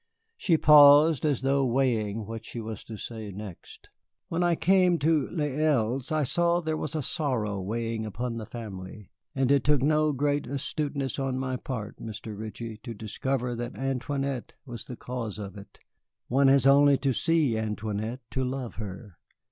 [0.35, 3.91] She paused, as though weighing what she was to say next.
[4.29, 8.37] "When I came to Les Îles I saw that there was a sorrow weighing upon
[8.37, 12.35] the family; and it took no great astuteness on my part, Mr.
[12.35, 15.77] Ritchie, to discover that Antoinette was the cause of it.
[16.29, 19.19] One has only to see Antoinette to love her.